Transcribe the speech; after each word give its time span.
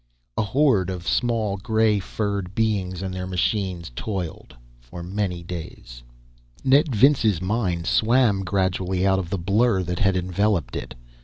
A 0.35 0.41
horde 0.41 0.89
of 0.89 1.07
small, 1.07 1.57
grey 1.57 1.99
furred 1.99 2.55
beings 2.55 3.03
and 3.03 3.13
their 3.13 3.27
machines, 3.27 3.91
toiled 3.95 4.55
for 4.79 5.03
many 5.03 5.43
days. 5.43 6.01
Ned 6.63 6.95
Vince's 6.95 7.39
mind 7.39 7.85
swam 7.85 8.43
gradually 8.43 9.05
out 9.05 9.19
of 9.19 9.29
the 9.29 9.37
blur 9.37 9.83
that 9.83 9.99
had 9.99 10.17
enveloped 10.17 10.75
it. 10.75 10.95